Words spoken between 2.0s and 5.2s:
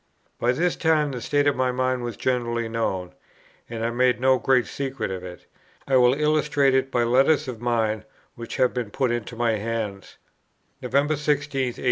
was generally known, and I made no great secret